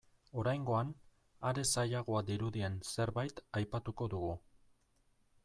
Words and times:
Oraingoan, 0.43 0.93
are 1.49 1.65
zailagoa 1.73 2.23
dirudien 2.31 2.81
zerbait 2.95 3.45
aipatuko 3.63 4.11
dugu. 4.17 4.35